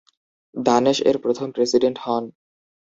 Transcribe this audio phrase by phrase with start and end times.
[0.55, 2.23] দানেশ এর প্রথম প্রেসিডেন্ট হন।